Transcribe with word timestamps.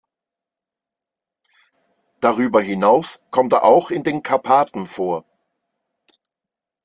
Darüber 2.21 2.59
hinaus 2.59 3.23
kommt 3.29 3.53
er 3.53 3.63
auch 3.63 3.91
in 3.91 4.03
den 4.03 4.23
Karpaten 4.23 4.87
vor. 4.87 5.25